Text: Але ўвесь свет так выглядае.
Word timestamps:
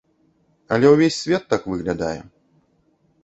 Але 0.77 0.87
ўвесь 0.93 1.19
свет 1.25 1.43
так 1.53 1.67
выглядае. 1.73 2.17